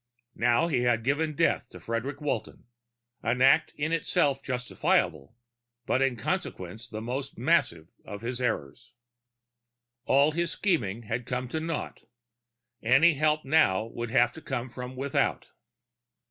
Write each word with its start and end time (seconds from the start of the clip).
Now, 0.33 0.65
he 0.67 0.81
had 0.81 1.03
given 1.03 1.35
death 1.35 1.69
to 1.69 1.79
Frederic 1.79 2.21
Walton, 2.21 2.65
an 3.21 3.39
act 3.43 3.71
in 3.77 3.91
itself 3.91 4.41
justifiable, 4.41 5.35
but 5.85 6.01
in 6.01 6.15
consequence 6.15 6.87
the 6.87 7.03
most 7.03 7.37
massive 7.37 7.91
of 8.03 8.21
his 8.23 8.41
errors. 8.41 8.93
All 10.05 10.31
his 10.31 10.49
scheming 10.53 11.03
had 11.03 11.27
come 11.27 11.47
to 11.49 11.59
naught. 11.59 12.01
Any 12.81 13.13
help 13.13 13.45
now 13.45 13.85
would 13.93 14.09
have 14.09 14.31
to 14.31 14.41
come 14.41 14.69
from 14.69 14.95
without. 14.95 15.49